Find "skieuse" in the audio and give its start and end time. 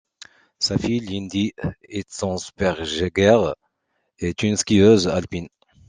4.57-5.07